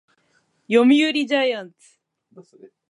[0.67, 1.99] 読売ジャイアンツ